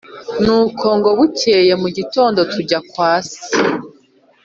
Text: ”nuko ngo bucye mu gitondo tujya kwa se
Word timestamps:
”nuko 0.43 0.85
ngo 0.97 1.09
bucye 1.17 1.57
mu 1.81 1.89
gitondo 1.97 2.39
tujya 2.53 2.79
kwa 2.91 3.11
se 3.29 3.39